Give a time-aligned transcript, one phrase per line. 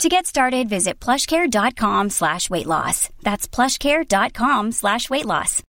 [0.00, 3.08] To get started, visit plushcare.com slash weight loss.
[3.22, 5.62] That's plushcare.com slash weight loss.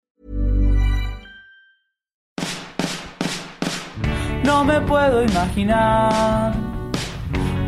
[4.44, 6.52] No me puedo imaginar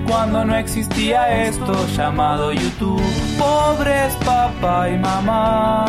[0.06, 3.02] cuando no existía esto llamado YouTube.
[3.38, 5.84] Pobres papá y mamá,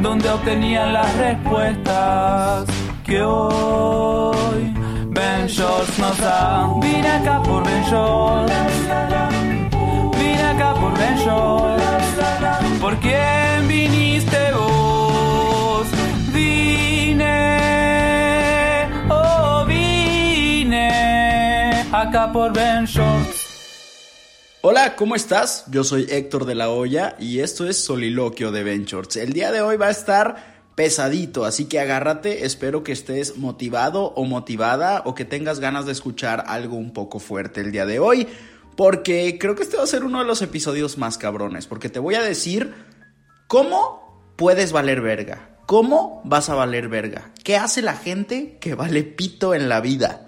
[0.00, 2.66] donde obtenían las respuestas
[3.04, 4.72] que hoy
[5.08, 6.68] Ben Shorts nos da.
[6.80, 8.52] Vine acá por Ben Shorts.
[10.54, 12.80] Acá por Shorts.
[12.80, 15.88] ¿Por quién viniste vos?
[16.32, 17.24] Vine,
[19.10, 22.86] oh vine acá por Ben.
[24.60, 25.64] Hola, ¿cómo estás?
[25.72, 29.16] Yo soy Héctor de la Hoya y esto es Soliloquio de Ventures.
[29.16, 34.12] El día de hoy va a estar pesadito, así que agárrate, espero que estés motivado
[34.14, 37.98] o motivada o que tengas ganas de escuchar algo un poco fuerte el día de
[37.98, 38.28] hoy,
[38.76, 41.98] porque creo que este va a ser uno de los episodios más cabrones, porque te
[41.98, 42.74] voy a decir
[43.46, 49.02] cómo puedes valer verga, cómo vas a valer verga, qué hace la gente que vale
[49.02, 50.26] pito en la vida.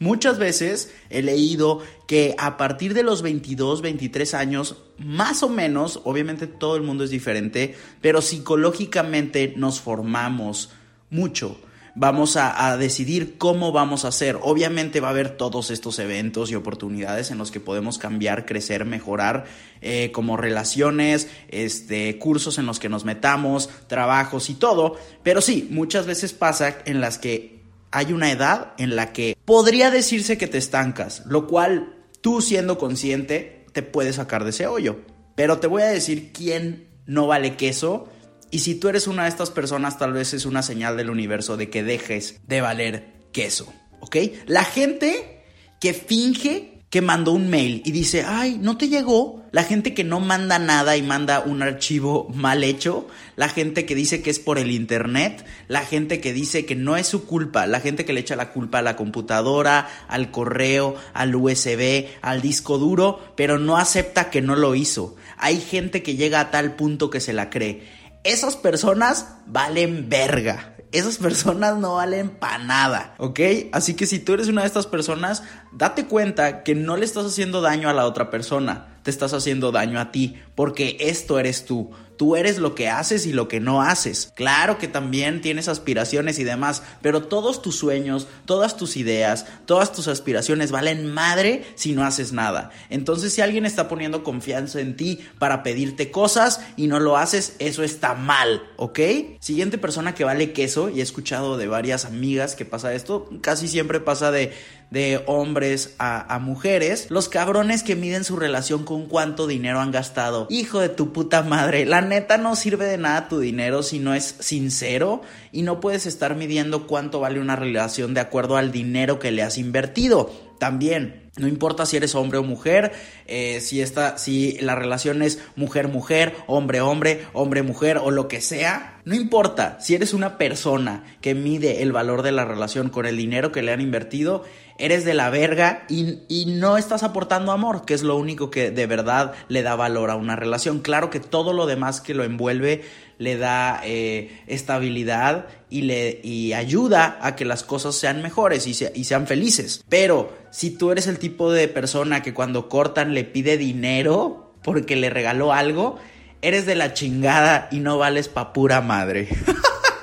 [0.00, 6.00] Muchas veces he leído que a partir de los 22, 23 años, más o menos,
[6.04, 10.72] obviamente todo el mundo es diferente, pero psicológicamente nos formamos
[11.10, 11.58] mucho.
[11.96, 14.36] Vamos a, decidir cómo vamos a hacer.
[14.42, 18.84] Obviamente va a haber todos estos eventos y oportunidades en los que podemos cambiar, crecer,
[18.84, 19.44] mejorar,
[19.80, 24.96] eh, como relaciones, este, cursos en los que nos metamos, trabajos y todo.
[25.22, 27.60] Pero sí, muchas veces pasa en las que
[27.92, 32.76] hay una edad en la que podría decirse que te estancas, lo cual tú siendo
[32.76, 34.98] consciente te puedes sacar de ese hoyo.
[35.36, 38.08] Pero te voy a decir quién no vale queso
[38.54, 41.56] y si tú eres una de estas personas tal vez es una señal del universo
[41.56, 44.16] de que dejes de valer queso, ¿ok?
[44.46, 45.42] La gente
[45.80, 49.42] que finge que mandó un mail y dice, ay, no te llegó.
[49.50, 53.08] La gente que no manda nada y manda un archivo mal hecho.
[53.34, 55.44] La gente que dice que es por el internet.
[55.66, 57.66] La gente que dice que no es su culpa.
[57.66, 62.40] La gente que le echa la culpa a la computadora, al correo, al USB, al
[62.40, 65.16] disco duro, pero no acepta que no lo hizo.
[65.36, 68.03] Hay gente que llega a tal punto que se la cree.
[68.24, 73.40] Esas personas valen verga esas personas no valen para nada, ¿ok?
[73.72, 75.42] Así que si tú eres una de estas personas,
[75.72, 79.70] date cuenta que no le estás haciendo daño a la otra persona, te estás haciendo
[79.70, 81.92] daño a ti, porque esto eres tú.
[82.16, 84.32] Tú eres lo que haces y lo que no haces.
[84.36, 89.92] Claro que también tienes aspiraciones y demás, pero todos tus sueños, todas tus ideas, todas
[89.92, 92.70] tus aspiraciones valen madre si no haces nada.
[92.88, 97.56] Entonces si alguien está poniendo confianza en ti para pedirte cosas y no lo haces,
[97.58, 99.00] eso está mal, ¿ok?
[99.40, 103.66] Siguiente persona que vale queso, y he escuchado de varias amigas que pasa esto, casi
[103.66, 104.52] siempre pasa de
[104.94, 110.46] de hombres a, mujeres, los cabrones que miden su relación con cuánto dinero han gastado.
[110.50, 114.14] Hijo de tu puta madre, la neta no sirve de nada tu dinero si no
[114.14, 119.18] es sincero y no puedes estar midiendo cuánto vale una relación de acuerdo al dinero
[119.18, 120.30] que le has invertido.
[120.64, 122.92] También, no importa si eres hombre o mujer,
[123.26, 128.98] eh, si, esta, si la relación es mujer-mujer, hombre-hombre, hombre-mujer o lo que sea.
[129.04, 133.18] No importa si eres una persona que mide el valor de la relación con el
[133.18, 134.42] dinero que le han invertido,
[134.78, 138.70] eres de la verga y, y, no estás aportando amor, que es lo único que
[138.70, 140.80] de verdad le da valor a una relación.
[140.80, 142.84] Claro que todo lo demás que lo envuelve
[143.18, 148.74] le da eh, estabilidad y, le, y ayuda a que las cosas sean mejores y,
[148.74, 149.84] se, y sean felices.
[149.88, 154.96] Pero si tú eres el tipo de persona que cuando cortan le pide dinero porque
[154.96, 155.98] le regaló algo,
[156.42, 159.28] eres de la chingada y no vales pa' pura madre.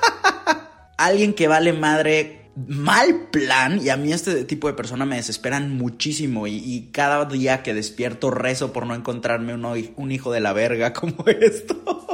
[0.96, 5.76] Alguien que vale madre mal plan y a mí este tipo de persona me desesperan
[5.76, 10.92] muchísimo y, cada día que despierto rezo por no encontrarme un hijo de la verga
[10.92, 12.11] como esto.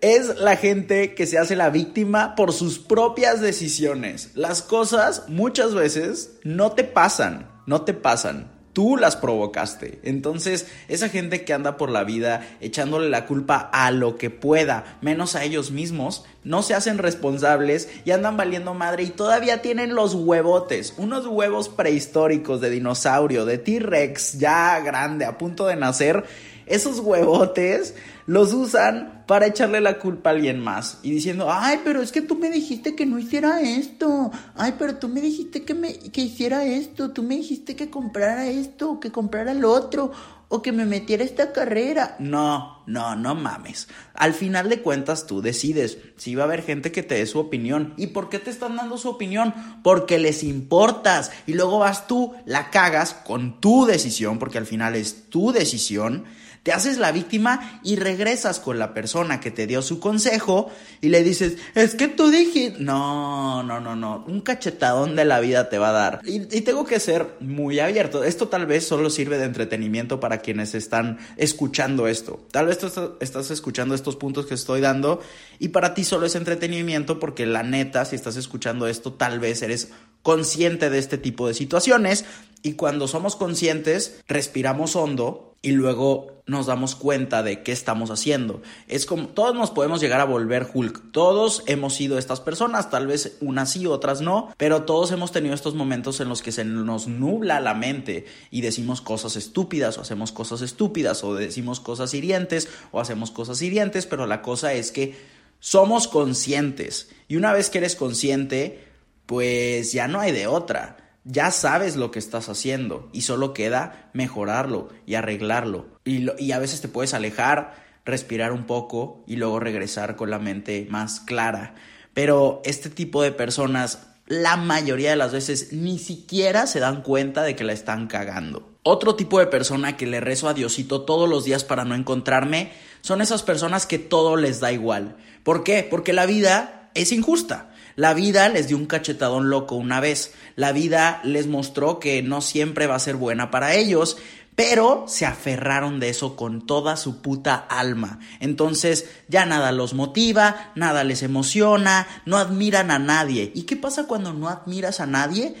[0.00, 4.30] Es la gente que se hace la víctima por sus propias decisiones.
[4.34, 10.00] Las cosas muchas veces no te pasan, no te pasan tú las provocaste.
[10.02, 14.98] Entonces, esa gente que anda por la vida echándole la culpa a lo que pueda,
[15.00, 19.94] menos a ellos mismos, no se hacen responsables y andan valiendo madre y todavía tienen
[19.94, 26.24] los huevotes, unos huevos prehistóricos de dinosaurio, de T-Rex ya grande, a punto de nacer.
[26.66, 27.94] Esos huevotes
[28.26, 32.22] los usan para echarle la culpa a alguien más y diciendo, ay, pero es que
[32.22, 36.20] tú me dijiste que no hiciera esto, ay, pero tú me dijiste que, me, que
[36.20, 40.12] hiciera esto, tú me dijiste que comprara esto, que comprara lo otro,
[40.48, 42.16] o que me metiera esta carrera.
[42.20, 43.88] No, no, no mames.
[44.14, 47.40] Al final de cuentas tú decides si va a haber gente que te dé su
[47.40, 47.94] opinión.
[47.96, 49.54] ¿Y por qué te están dando su opinión?
[49.82, 51.32] Porque les importas.
[51.46, 56.24] Y luego vas tú, la cagas con tu decisión, porque al final es tu decisión
[56.66, 60.68] te haces la víctima y regresas con la persona que te dio su consejo
[61.00, 65.38] y le dices, es que tú dijiste, no, no, no, no, un cachetadón de la
[65.38, 66.20] vida te va a dar.
[66.24, 68.24] Y, tengo que ser muy abierto.
[68.24, 72.44] Esto tal vez solo sirve de entretenimiento para quienes están escuchando esto.
[72.50, 72.90] Tal vez tú
[73.20, 75.20] estás escuchando estos puntos que estoy dando
[75.60, 79.62] y para ti solo es entretenimiento porque la neta, si estás escuchando esto, tal vez
[79.62, 79.92] eres
[80.22, 82.24] consciente de este tipo de situaciones
[82.66, 88.60] y cuando somos conscientes, respiramos hondo y luego nos damos cuenta de qué estamos haciendo.
[88.88, 91.12] Es como todos nos podemos llegar a volver Hulk.
[91.12, 95.54] Todos hemos sido estas personas, tal vez unas sí, otras no, pero todos hemos tenido
[95.54, 100.00] estos momentos en los que se nos nubla la mente y decimos cosas estúpidas o
[100.00, 104.90] hacemos cosas estúpidas o decimos cosas hirientes o hacemos cosas hirientes, pero la cosa es
[104.90, 105.14] que
[105.60, 108.84] somos conscientes y una vez que eres consciente,
[109.26, 114.10] pues ya no hay de otra ya sabes lo que estás haciendo y solo queda
[114.12, 115.86] mejorarlo y arreglarlo.
[116.04, 117.74] Y, a veces te puedes alejar,
[118.04, 121.74] respirar un poco y luego regresar con la mente más clara.
[122.14, 127.42] Pero este tipo de personas, la mayoría de las veces, ni siquiera se dan cuenta
[127.42, 128.78] de que la están cagando.
[128.84, 132.70] Otro tipo de persona que le rezo a Diosito todos los días para no encontrarme
[133.00, 135.16] son esas personas que todo les da igual.
[135.42, 135.86] ¿Por qué?
[135.88, 137.70] Porque la vida es injusta.
[137.96, 140.34] La vida les dio un cachetadón loco una vez.
[140.54, 144.18] La vida les mostró que no siempre va a ser buena para ellos,
[144.54, 148.20] pero se aferraron de eso con toda su puta alma.
[148.40, 153.50] Entonces ya nada los motiva, nada les emociona, no admiran a nadie.
[153.54, 155.54] ¿Y qué pasa cuando no admiras a nadie?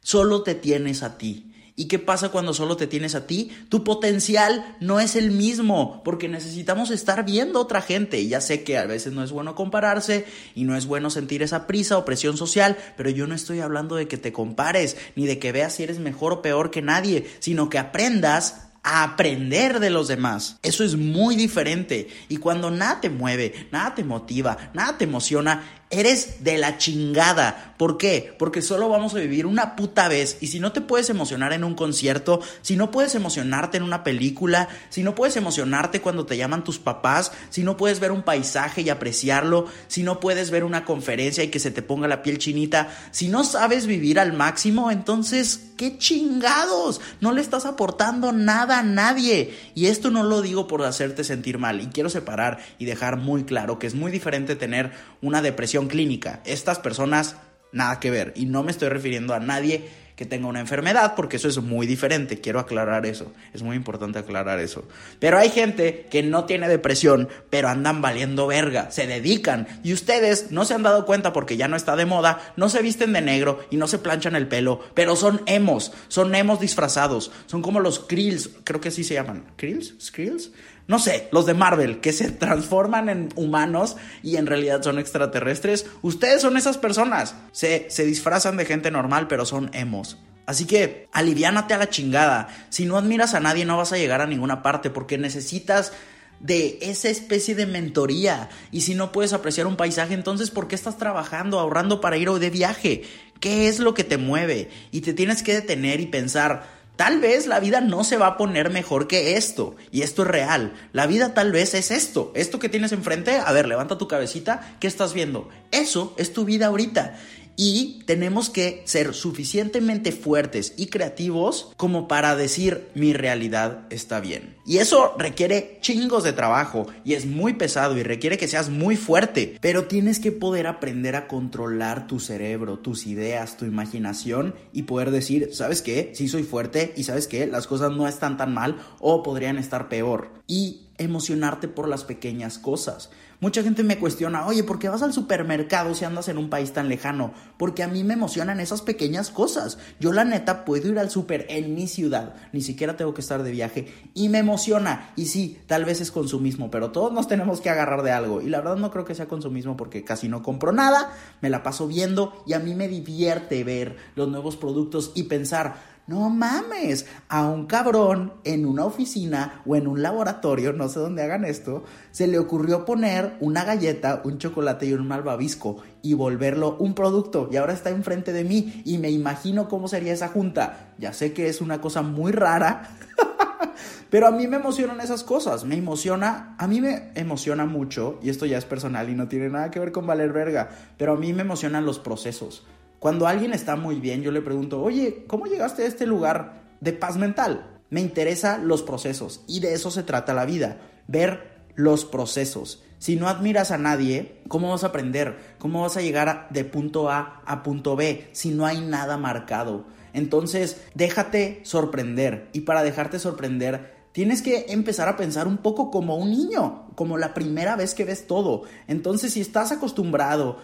[0.00, 1.51] Solo te tienes a ti.
[1.74, 3.50] ¿Y qué pasa cuando solo te tienes a ti?
[3.70, 8.20] Tu potencial no es el mismo, porque necesitamos estar viendo otra gente.
[8.20, 11.42] Y ya sé que a veces no es bueno compararse y no es bueno sentir
[11.42, 15.26] esa prisa o presión social, pero yo no estoy hablando de que te compares, ni
[15.26, 19.80] de que veas si eres mejor o peor que nadie, sino que aprendas a aprender
[19.80, 20.58] de los demás.
[20.62, 22.08] Eso es muy diferente.
[22.28, 27.74] Y cuando nada te mueve, nada te motiva, nada te emociona, eres de la chingada.
[27.76, 28.34] ¿Por qué?
[28.38, 30.38] Porque solo vamos a vivir una puta vez.
[30.40, 34.02] Y si no te puedes emocionar en un concierto, si no puedes emocionarte en una
[34.02, 38.22] película, si no puedes emocionarte cuando te llaman tus papás, si no puedes ver un
[38.22, 42.22] paisaje y apreciarlo, si no puedes ver una conferencia y que se te ponga la
[42.22, 47.00] piel chinita, si no sabes vivir al máximo, entonces, ¿qué chingados?
[47.20, 49.58] No le estás aportando nada a nadie.
[49.74, 51.80] Y esto no lo digo por hacerte sentir mal.
[51.80, 56.40] Y quiero separar y dejar muy claro que es muy diferente tener una depresión clínica.
[56.44, 57.36] Estas personas,
[57.72, 58.32] nada que ver.
[58.36, 61.86] Y no me estoy refiriendo a nadie que tenga una enfermedad, porque eso es muy
[61.86, 62.40] diferente.
[62.40, 63.32] Quiero aclarar eso.
[63.54, 64.86] Es muy importante aclarar eso.
[65.18, 69.66] Pero hay gente que no tiene depresión, pero andan valiendo verga, se dedican.
[69.82, 72.82] Y ustedes no se han dado cuenta porque ya no está de moda, no se
[72.82, 77.32] visten de negro y no se planchan el pelo, pero son emos, son emos disfrazados.
[77.46, 79.44] Son como los Krills, creo que así se llaman.
[79.56, 79.94] ¿Krills?
[80.00, 80.52] ¿Skrills?
[80.88, 85.86] No sé, los de Marvel, que se transforman en humanos y en realidad son extraterrestres,
[86.02, 87.34] ustedes son esas personas.
[87.52, 90.18] Se, se disfrazan de gente normal, pero son emos.
[90.46, 92.48] Así que aliviánate a la chingada.
[92.68, 95.92] Si no admiras a nadie, no vas a llegar a ninguna parte porque necesitas
[96.40, 98.50] de esa especie de mentoría.
[98.70, 102.30] Y si no puedes apreciar un paisaje, entonces ¿por qué estás trabajando, ahorrando para ir
[102.30, 103.04] de viaje?
[103.40, 104.68] ¿Qué es lo que te mueve?
[104.90, 108.36] Y te tienes que detener y pensar, Tal vez la vida no se va a
[108.36, 110.72] poner mejor que esto, y esto es real.
[110.92, 114.76] La vida tal vez es esto, esto que tienes enfrente, a ver, levanta tu cabecita,
[114.78, 115.48] ¿qué estás viendo?
[115.72, 117.18] Eso es tu vida ahorita
[117.56, 124.56] y tenemos que ser suficientemente fuertes y creativos como para decir mi realidad está bien.
[124.64, 128.96] Y eso requiere chingos de trabajo y es muy pesado y requiere que seas muy
[128.96, 134.82] fuerte, pero tienes que poder aprender a controlar tu cerebro, tus ideas, tu imaginación y
[134.82, 136.12] poder decir, ¿sabes qué?
[136.14, 137.46] Sí soy fuerte y sabes qué?
[137.46, 140.32] Las cosas no están tan mal o podrían estar peor.
[140.46, 143.10] Y emocionarte por las pequeñas cosas.
[143.42, 146.72] Mucha gente me cuestiona, oye, ¿por qué vas al supermercado si andas en un país
[146.72, 147.34] tan lejano?
[147.56, 149.78] Porque a mí me emocionan esas pequeñas cosas.
[149.98, 153.42] Yo la neta puedo ir al super en mi ciudad, ni siquiera tengo que estar
[153.42, 155.10] de viaje y me emociona.
[155.16, 158.40] Y sí, tal vez es consumismo, pero todos nos tenemos que agarrar de algo.
[158.42, 161.64] Y la verdad no creo que sea consumismo porque casi no compro nada, me la
[161.64, 165.74] paso viendo y a mí me divierte ver los nuevos productos y pensar,
[166.08, 171.22] No mames, a un cabrón en una oficina o en un laboratorio, no sé dónde
[171.22, 176.76] hagan esto, se le ocurrió poner una galleta, un chocolate y un malvavisco y volverlo
[176.80, 180.92] un producto y ahora está enfrente de mí y me imagino cómo sería esa junta.
[180.98, 182.90] Ya sé que es una cosa muy rara.
[184.10, 188.28] Pero a mí me emocionan esas cosas, me emociona, a mí me emociona mucho, y
[188.28, 190.68] esto ya es personal y no tiene nada que ver con valer verga,
[190.98, 192.66] pero a mí me emocionan los procesos.
[193.02, 196.92] Cuando alguien está muy bien, yo le pregunto, oye, ¿cómo llegaste a este lugar de
[196.92, 197.80] paz mental?
[197.90, 200.78] Me interesan los procesos y de eso se trata la vida,
[201.08, 202.84] ver los procesos.
[202.98, 205.36] Si no admiras a nadie, ¿cómo vas a aprender?
[205.58, 209.84] ¿Cómo vas a llegar de punto A a punto B si no hay nada marcado?
[210.12, 216.18] Entonces, déjate sorprender y para dejarte sorprender, tienes que empezar a pensar un poco como
[216.18, 218.62] un niño, como la primera vez que ves todo.
[218.86, 220.58] Entonces, si estás acostumbrado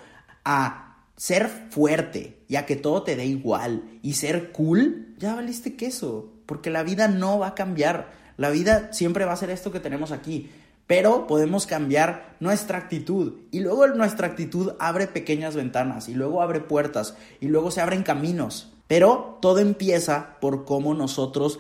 [0.45, 0.88] a
[1.19, 6.33] ser fuerte y a que todo te dé igual y ser cool, ya valiste queso,
[6.47, 8.13] porque la vida no va a cambiar.
[8.37, 10.49] La vida siempre va a ser esto que tenemos aquí,
[10.87, 16.61] pero podemos cambiar nuestra actitud y luego nuestra actitud abre pequeñas ventanas y luego abre
[16.61, 18.73] puertas y luego se abren caminos.
[18.87, 21.59] Pero todo empieza por cómo nosotros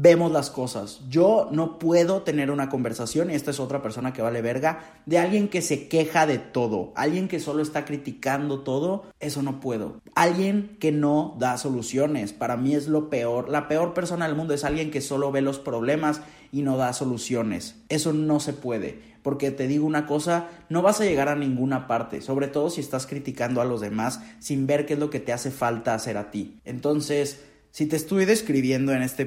[0.00, 1.02] vemos las cosas.
[1.10, 5.18] Yo no puedo tener una conversación, y esta es otra persona que vale verga, de
[5.18, 10.00] alguien que se queja de todo, alguien que solo está criticando todo, eso no puedo.
[10.14, 13.50] Alguien que no da soluciones, para mí es lo peor.
[13.50, 16.94] La peor persona del mundo es alguien que solo ve los problemas y no da
[16.94, 17.76] soluciones.
[17.90, 19.10] Eso no se puede.
[19.22, 22.80] Porque te digo una cosa, no vas a llegar a ninguna parte, sobre todo si
[22.80, 26.16] estás criticando a los demás sin ver qué es lo que te hace falta hacer
[26.16, 26.58] a ti.
[26.64, 29.26] Entonces, si te estoy describiendo en este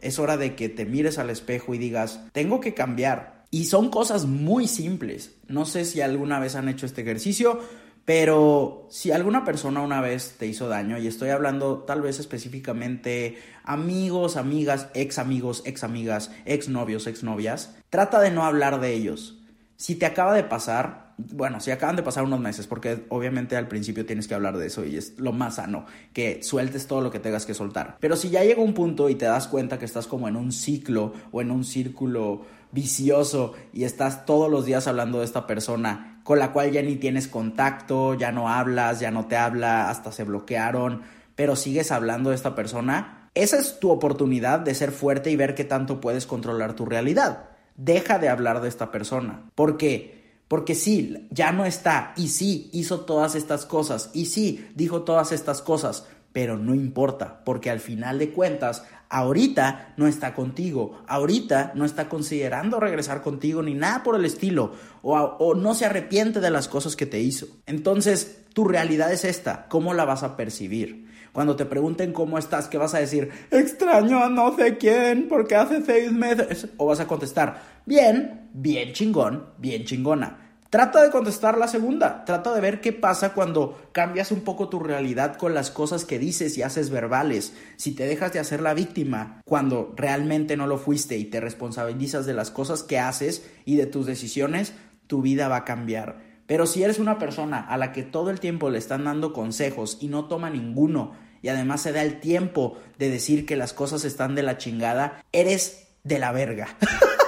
[0.00, 3.44] es hora de que te mires al espejo y digas, tengo que cambiar.
[3.50, 5.36] Y son cosas muy simples.
[5.46, 7.60] No sé si alguna vez han hecho este ejercicio,
[8.04, 13.38] pero si alguna persona una vez te hizo daño, y estoy hablando tal vez específicamente
[13.62, 18.92] amigos, amigas, ex amigos, ex amigas, ex novios, ex novias, trata de no hablar de
[18.92, 19.38] ellos.
[19.76, 23.68] Si te acaba de pasar, bueno, si acaban de pasar unos meses, porque obviamente al
[23.68, 27.10] principio tienes que hablar de eso y es lo más sano, que sueltes todo lo
[27.10, 27.96] que tengas que soltar.
[28.00, 30.52] Pero si ya llega un punto y te das cuenta que estás como en un
[30.52, 32.42] ciclo o en un círculo
[32.72, 36.96] vicioso y estás todos los días hablando de esta persona con la cual ya ni
[36.96, 41.02] tienes contacto, ya no hablas, ya no te habla, hasta se bloquearon,
[41.34, 45.54] pero sigues hablando de esta persona, esa es tu oportunidad de ser fuerte y ver
[45.54, 47.50] qué tanto puedes controlar tu realidad.
[47.76, 49.50] Deja de hablar de esta persona.
[49.54, 50.21] porque
[50.52, 55.32] porque sí, ya no está, y sí, hizo todas estas cosas, y sí, dijo todas
[55.32, 61.72] estas cosas, pero no importa, porque al final de cuentas, ahorita no está contigo, ahorita
[61.74, 66.38] no está considerando regresar contigo ni nada por el estilo, o, o, no se arrepiente
[66.40, 67.46] de las cosas que te hizo.
[67.64, 71.06] Entonces, tu realidad es esta, ¿cómo la vas a percibir?
[71.32, 73.30] Cuando te pregunten cómo estás, ¿qué vas a decir?
[73.50, 76.68] Extraño a no sé quién, porque hace seis meses.
[76.76, 80.41] O vas a contestar, bien, bien chingón, bien chingona.
[80.72, 84.78] Trata de contestar la segunda, trata de ver qué pasa cuando cambias un poco tu
[84.78, 87.52] realidad con las cosas que dices y haces verbales.
[87.76, 92.24] Si te dejas de hacer la víctima cuando realmente no lo fuiste y te responsabilizas
[92.24, 94.72] de las cosas que haces y de tus decisiones,
[95.08, 96.22] tu vida va a cambiar.
[96.46, 99.98] Pero si eres una persona a la que todo el tiempo le están dando consejos
[100.00, 101.12] y no toma ninguno,
[101.42, 105.22] y además se da el tiempo de decir que las cosas están de la chingada,
[105.32, 106.78] eres de la verga.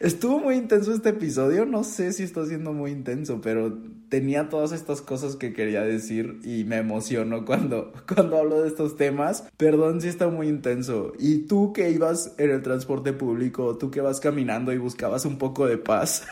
[0.00, 3.76] Estuvo muy intenso este episodio, no sé si está siendo muy intenso, pero
[4.08, 8.96] tenía todas estas cosas que quería decir y me emociono cuando, cuando hablo de estos
[8.96, 9.48] temas.
[9.56, 11.14] Perdón si está muy intenso.
[11.18, 15.36] Y tú que ibas en el transporte público, tú que vas caminando y buscabas un
[15.36, 16.24] poco de paz.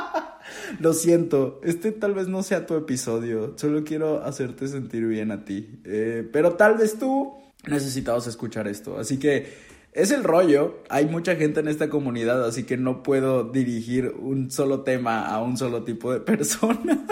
[0.80, 5.44] Lo siento, este tal vez no sea tu episodio, solo quiero hacerte sentir bien a
[5.44, 5.80] ti.
[5.84, 7.34] Eh, pero tal vez tú
[7.66, 10.82] necesitabas escuchar esto, así que es el rollo.
[10.90, 15.42] Hay mucha gente en esta comunidad, así que no puedo dirigir un solo tema a
[15.42, 17.04] un solo tipo de persona.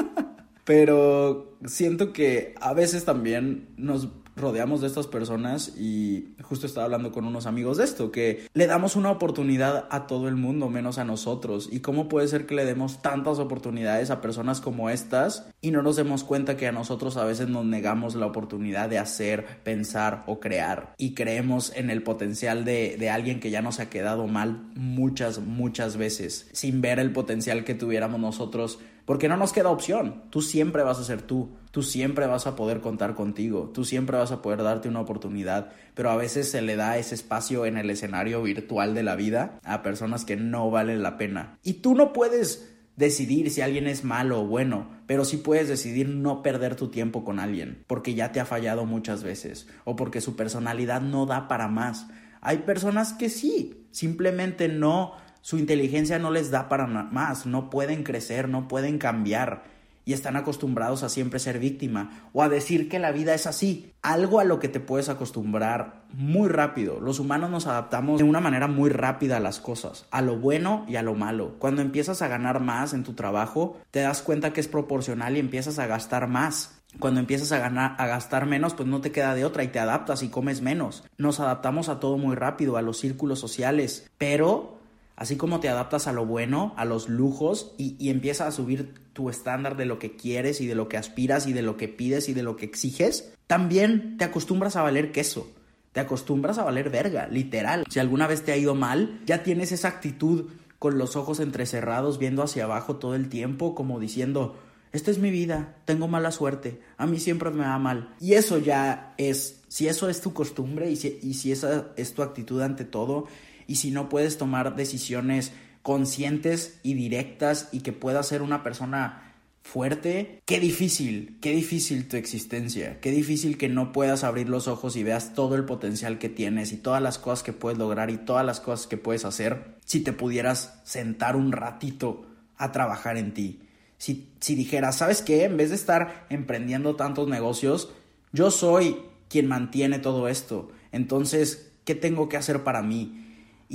[0.64, 7.12] Pero siento que a veces también nos rodeamos de estas personas y justo estaba hablando
[7.12, 10.98] con unos amigos de esto, que le damos una oportunidad a todo el mundo menos
[10.98, 11.68] a nosotros.
[11.70, 15.82] ¿Y cómo puede ser que le demos tantas oportunidades a personas como estas y no
[15.82, 20.24] nos demos cuenta que a nosotros a veces nos negamos la oportunidad de hacer, pensar
[20.26, 24.26] o crear y creemos en el potencial de, de alguien que ya nos ha quedado
[24.26, 29.70] mal muchas, muchas veces sin ver el potencial que tuviéramos nosotros porque no nos queda
[29.70, 30.22] opción.
[30.30, 31.50] Tú siempre vas a ser tú.
[31.74, 33.72] Tú siempre vas a poder contar contigo.
[33.74, 35.72] Tú siempre vas a poder darte una oportunidad.
[35.94, 39.58] Pero a veces se le da ese espacio en el escenario virtual de la vida
[39.64, 41.58] a personas que no valen la pena.
[41.64, 46.08] Y tú no puedes decidir si alguien es malo o bueno, pero sí puedes decidir
[46.08, 50.20] no perder tu tiempo con alguien, porque ya te ha fallado muchas veces, o porque
[50.20, 52.06] su personalidad no da para más.
[52.40, 58.04] Hay personas que sí, simplemente no, su inteligencia no les da para más, no pueden
[58.04, 59.73] crecer, no pueden cambiar
[60.04, 63.92] y están acostumbrados a siempre ser víctima o a decir que la vida es así.
[64.02, 67.00] Algo a lo que te puedes acostumbrar muy rápido.
[67.00, 70.84] Los humanos nos adaptamos de una manera muy rápida a las cosas, a lo bueno
[70.88, 71.56] y a lo malo.
[71.58, 75.40] Cuando empiezas a ganar más en tu trabajo, te das cuenta que es proporcional y
[75.40, 76.80] empiezas a gastar más.
[77.00, 79.80] Cuando empiezas a ganar, a gastar menos, pues no te queda de otra y te
[79.80, 81.02] adaptas y comes menos.
[81.18, 84.73] Nos adaptamos a todo muy rápido, a los círculos sociales, pero
[85.16, 88.94] Así como te adaptas a lo bueno, a los lujos y, y empiezas a subir
[89.12, 91.88] tu estándar de lo que quieres y de lo que aspiras y de lo que
[91.88, 95.48] pides y de lo que exiges, también te acostumbras a valer queso.
[95.92, 97.84] Te acostumbras a valer verga, literal.
[97.88, 102.18] Si alguna vez te ha ido mal, ya tienes esa actitud con los ojos entrecerrados
[102.18, 104.56] viendo hacia abajo todo el tiempo como diciendo,
[104.92, 108.14] esta es mi vida, tengo mala suerte, a mí siempre me va mal.
[108.20, 112.12] Y eso ya es, si eso es tu costumbre y si, y si esa es
[112.12, 113.28] tu actitud ante todo,
[113.66, 115.52] y si no puedes tomar decisiones
[115.82, 122.16] conscientes y directas y que puedas ser una persona fuerte, qué difícil, qué difícil tu
[122.16, 126.28] existencia, qué difícil que no puedas abrir los ojos y veas todo el potencial que
[126.28, 129.76] tienes y todas las cosas que puedes lograr y todas las cosas que puedes hacer
[129.84, 133.60] si te pudieras sentar un ratito a trabajar en ti.
[133.96, 135.44] Si, si dijeras, ¿sabes qué?
[135.44, 137.90] En vez de estar emprendiendo tantos negocios,
[138.32, 140.70] yo soy quien mantiene todo esto.
[140.92, 143.23] Entonces, ¿qué tengo que hacer para mí?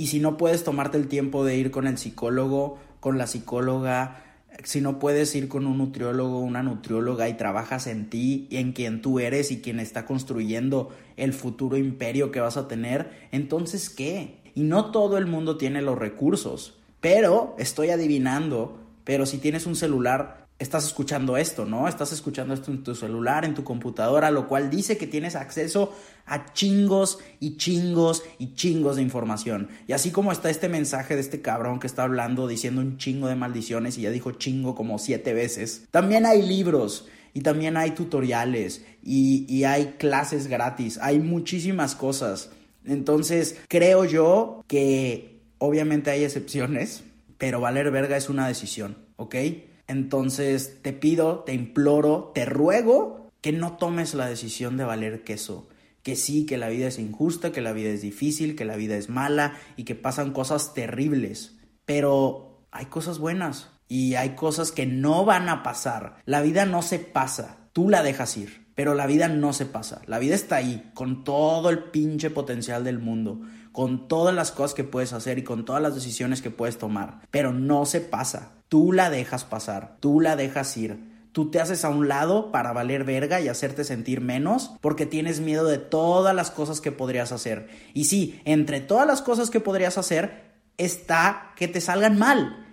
[0.00, 4.24] Y si no puedes tomarte el tiempo de ir con el psicólogo, con la psicóloga,
[4.64, 8.72] si no puedes ir con un nutriólogo, una nutrióloga y trabajas en ti y en
[8.72, 10.88] quien tú eres y quien está construyendo
[11.18, 14.38] el futuro imperio que vas a tener, entonces ¿qué?
[14.54, 19.76] Y no todo el mundo tiene los recursos, pero estoy adivinando, pero si tienes un
[19.76, 21.88] celular estás escuchando esto, ¿no?
[21.88, 25.96] Estás escuchando esto en tu celular, en tu computadora, lo cual dice que tienes acceso
[26.26, 29.70] a chingos y chingos y chingos de información.
[29.88, 33.26] Y así como está este mensaje de este cabrón que está hablando diciendo un chingo
[33.26, 37.08] de maldiciones y ya dijo chingo como siete veces, también hay libros.
[37.32, 42.50] Y también hay tutoriales y, y hay clases gratis, hay muchísimas cosas.
[42.84, 47.04] Entonces, creo yo que obviamente hay excepciones,
[47.38, 49.36] pero valer verga es una decisión, ¿ok?
[49.90, 55.68] Entonces te pido, te imploro, te ruego que no tomes la decisión de valer queso.
[56.04, 58.96] Que sí, que la vida es injusta, que la vida es difícil, que la vida
[58.96, 61.58] es mala y que pasan cosas terribles.
[61.86, 66.18] Pero hay cosas buenas y hay cosas que no van a pasar.
[66.24, 70.00] La vida no se pasa, tú la dejas ir, pero la vida no se pasa.
[70.06, 74.72] La vida está ahí, con todo el pinche potencial del mundo, con todas las cosas
[74.72, 78.52] que puedes hacer y con todas las decisiones que puedes tomar, pero no se pasa.
[78.70, 80.98] Tú la dejas pasar, tú la dejas ir.
[81.32, 85.40] Tú te haces a un lado para valer verga y hacerte sentir menos porque tienes
[85.40, 87.68] miedo de todas las cosas que podrías hacer.
[87.92, 92.69] Y sí, entre todas las cosas que podrías hacer está que te salgan mal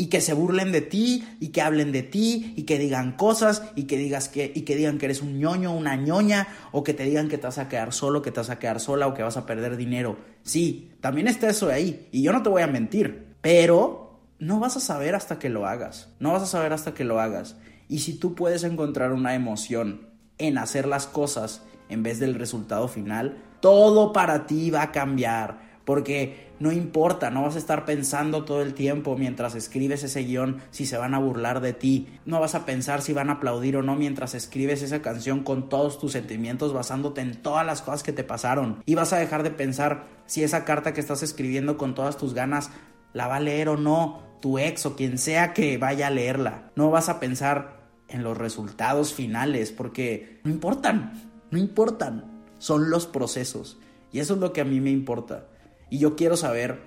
[0.00, 3.64] y que se burlen de ti y que hablen de ti y que digan cosas
[3.74, 6.94] y que digas que y que digan que eres un ñoño, una ñoña o que
[6.94, 9.12] te digan que te vas a quedar solo, que te vas a quedar sola o
[9.12, 10.16] que vas a perder dinero.
[10.42, 14.78] Sí, también está eso ahí y yo no te voy a mentir, pero no vas
[14.78, 16.08] a saber hasta que lo hagas.
[16.18, 17.56] No vas a saber hasta que lo hagas.
[17.86, 20.08] Y si tú puedes encontrar una emoción
[20.38, 25.68] en hacer las cosas en vez del resultado final, todo para ti va a cambiar.
[25.90, 30.62] Porque no importa, no vas a estar pensando todo el tiempo mientras escribes ese guion
[30.70, 32.06] si se van a burlar de ti.
[32.24, 35.68] No vas a pensar si van a aplaudir o no mientras escribes esa canción con
[35.68, 38.84] todos tus sentimientos basándote en todas las cosas que te pasaron.
[38.86, 42.34] Y vas a dejar de pensar si esa carta que estás escribiendo con todas tus
[42.34, 42.70] ganas
[43.12, 46.70] la va a leer o no tu ex o quien sea que vaya a leerla.
[46.76, 53.08] No vas a pensar en los resultados finales porque no importan, no importan, son los
[53.08, 53.80] procesos.
[54.12, 55.46] Y eso es lo que a mí me importa.
[55.90, 56.80] Y yo quiero saber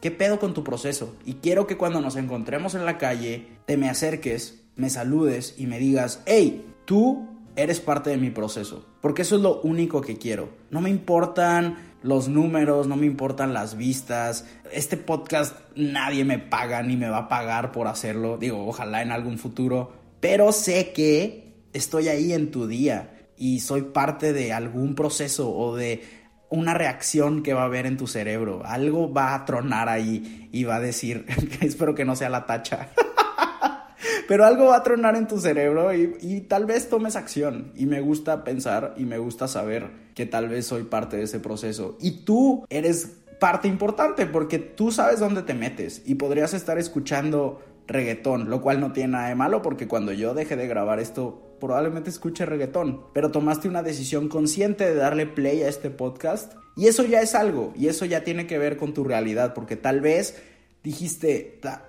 [0.00, 1.14] qué pedo con tu proceso.
[1.24, 5.66] Y quiero que cuando nos encontremos en la calle, te me acerques, me saludes y
[5.66, 8.86] me digas, hey, tú eres parte de mi proceso.
[9.00, 10.50] Porque eso es lo único que quiero.
[10.70, 14.46] No me importan los números, no me importan las vistas.
[14.72, 18.38] Este podcast nadie me paga ni me va a pagar por hacerlo.
[18.38, 19.92] Digo, ojalá en algún futuro.
[20.20, 25.76] Pero sé que estoy ahí en tu día y soy parte de algún proceso o
[25.76, 26.02] de
[26.50, 28.62] una reacción que va a haber en tu cerebro.
[28.64, 31.26] Algo va a tronar ahí y va a decir,
[31.60, 32.90] espero que no sea la tacha.
[34.28, 37.72] Pero algo va a tronar en tu cerebro y, tal vez tomes acción.
[37.76, 41.38] Y me gusta pensar y me gusta saber que tal vez soy parte de ese
[41.38, 41.96] proceso.
[42.00, 47.62] Y tú eres parte importante porque tú sabes dónde te metes y podrías estar escuchando
[47.86, 51.45] reggaetón, lo cual no tiene nada de malo porque cuando yo deje de grabar esto
[51.58, 56.54] probablemente escuche reggaetón, pero tomaste una decisión consciente de darle play a este podcast.
[56.76, 59.76] Y eso ya es algo y eso ya tiene que ver con tu realidad porque
[59.76, 60.42] tal vez
[60.82, 61.82] dijiste, a,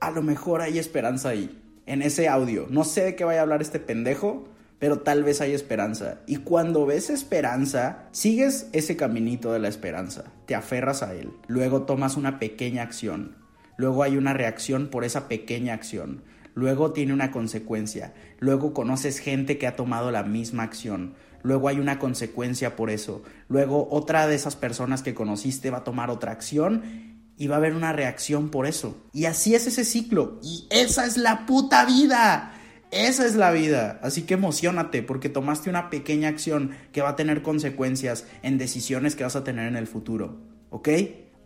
[0.00, 3.42] a lo mejor hay esperanza ahí, en ese audio, no sé de qué vaya a
[3.42, 4.48] hablar este pendejo,
[4.78, 6.20] pero tal vez hay esperanza.
[6.26, 11.82] Y cuando ves esperanza, sigues ese caminito de la esperanza, te aferras a él, luego
[11.82, 13.36] tomas una pequeña acción,
[13.76, 16.22] luego hay una reacción por esa pequeña acción,
[16.56, 21.78] luego tiene una consecuencia, luego conoces gente que ha tomado la misma acción, luego hay
[21.78, 26.32] una consecuencia por eso, luego otra de esas personas que conociste va a tomar otra
[26.32, 28.96] acción y va a haber una reacción por eso.
[29.12, 32.54] Y así es ese ciclo, y esa es la puta vida.
[32.90, 37.16] Esa es la vida, así que emocionate porque tomaste una pequeña acción que va a
[37.16, 40.40] tener consecuencias en decisiones que vas a tener en el futuro,
[40.70, 40.88] ¿ok?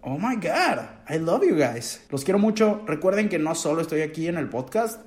[0.02, 2.00] Oh my god, I love you guys.
[2.10, 2.82] Los quiero mucho.
[2.86, 5.02] Recuerden que no solo estoy aquí en el podcast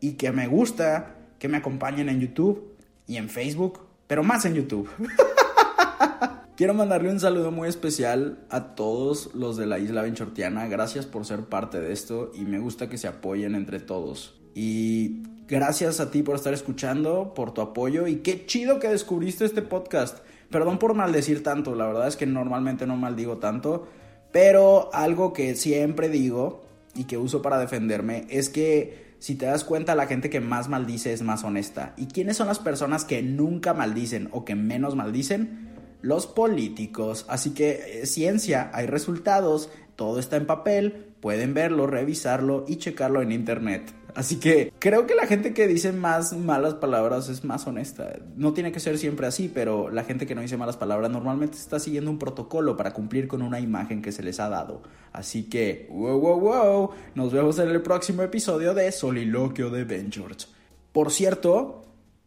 [0.00, 2.76] y que me gusta que me acompañen en YouTube
[3.08, 4.88] y en Facebook, pero más en YouTube.
[6.56, 10.68] Quiero mandarle un saludo muy especial a todos los de la isla Benchortiana.
[10.68, 14.40] Gracias por ser parte de esto y me gusta que se apoyen entre todos.
[14.54, 19.44] Y gracias a ti por estar escuchando, por tu apoyo y qué chido que descubriste
[19.44, 20.20] este podcast.
[20.50, 23.88] Perdón por maldecir tanto, la verdad es que normalmente no maldigo tanto,
[24.32, 29.64] pero algo que siempre digo y que uso para defenderme es que si te das
[29.64, 31.94] cuenta la gente que más maldice es más honesta.
[31.96, 35.70] ¿Y quiénes son las personas que nunca maldicen o que menos maldicen?
[36.02, 37.24] Los políticos.
[37.28, 43.22] Así que eh, ciencia, hay resultados, todo está en papel, pueden verlo, revisarlo y checarlo
[43.22, 43.95] en internet.
[44.16, 48.14] Así que creo que la gente que dice más malas palabras es más honesta.
[48.34, 51.58] No tiene que ser siempre así, pero la gente que no dice malas palabras normalmente
[51.58, 54.80] está siguiendo un protocolo para cumplir con una imagen que se les ha dado.
[55.12, 56.90] Así que, wow, wow, wow.
[57.14, 60.46] Nos vemos en el próximo episodio de Soliloquio de Ben George.
[60.92, 61.82] Por cierto,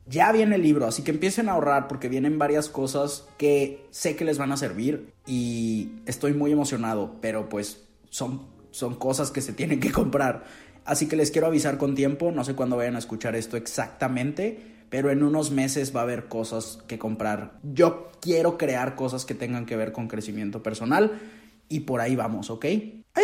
[0.06, 4.15] ya viene el libro, así que empiecen a ahorrar porque vienen varias cosas que sé
[4.15, 9.41] que les van a servir y estoy muy emocionado, pero pues son, son cosas que
[9.41, 10.45] se tienen que comprar.
[10.85, 14.59] Así que les quiero avisar con tiempo, no sé cuándo vayan a escuchar esto exactamente,
[14.89, 17.59] pero en unos meses va a haber cosas que comprar.
[17.63, 21.19] Yo quiero crear cosas que tengan que ver con crecimiento personal
[21.67, 22.65] y por ahí vamos, ¿ok?
[22.65, 23.23] ¡Ay!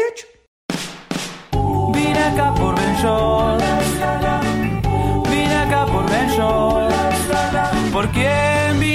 [1.93, 2.75] Vine por.
[5.29, 6.05] Vine por.
[7.91, 8.94] ¿Por quién viniste